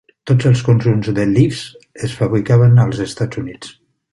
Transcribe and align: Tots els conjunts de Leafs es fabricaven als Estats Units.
Tots 0.29 0.45
els 0.51 0.63
conjunts 0.69 1.09
de 1.19 1.27
Leafs 1.33 1.61
es 2.07 2.17
fabricaven 2.23 2.85
als 2.87 3.07
Estats 3.07 3.45
Units. 3.45 3.79